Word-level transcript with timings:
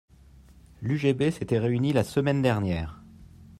L'UGB 0.81 1.29
s'était 1.29 1.59
réunie 1.59 1.93
la 1.93 2.03
semaine 2.03 2.41
dernière. 2.41 3.03